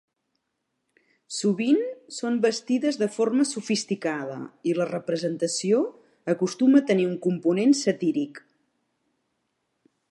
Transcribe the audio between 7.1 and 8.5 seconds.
un component satíric.